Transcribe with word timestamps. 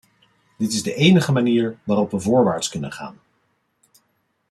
Dat 0.57 0.71
is 0.71 0.83
de 0.83 0.93
enige 0.95 1.31
manier 1.31 1.77
waarop 1.83 2.11
we 2.11 2.19
voorwaarts 2.19 2.69
kunnen 2.69 2.91
gaan. 2.91 3.19